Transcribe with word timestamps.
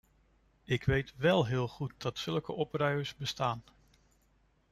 Ik 0.63 0.83
weet 0.83 1.13
wél 1.17 1.45
heel 1.45 1.67
goed 1.67 1.93
dat 1.97 2.17
zulke 2.17 2.51
opruiers 2.51 3.15
bestaan. 3.15 3.63